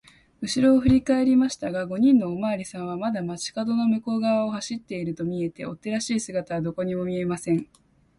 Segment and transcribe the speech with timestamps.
[0.41, 7.67] うしろをふりかえりましたが、五人のおまわりさんはまだ町かどの向こうがわを走っているとみえて、追っ手らしい姿はどこにも見えません。